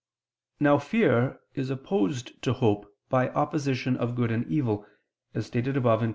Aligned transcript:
Now 0.59 0.79
fear 0.79 1.39
is 1.53 1.69
opposed 1.69 2.41
to 2.41 2.53
hope 2.53 2.91
by 3.07 3.29
opposition 3.29 3.95
of 3.95 4.15
good 4.15 4.31
and 4.31 4.47
evil, 4.47 4.83
as 5.35 5.45
stated 5.45 5.77
above 5.77 5.99
(Q. 5.99 6.09